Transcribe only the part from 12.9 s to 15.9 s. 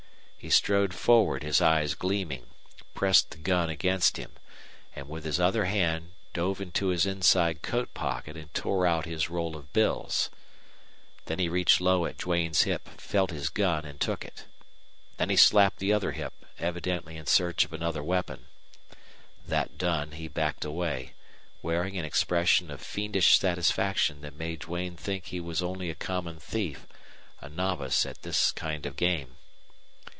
felt his gun, and took it. Then he slapped